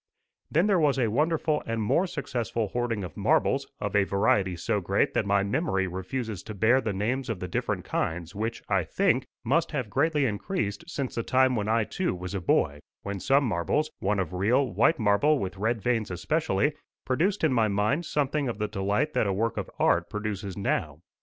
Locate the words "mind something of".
17.67-18.57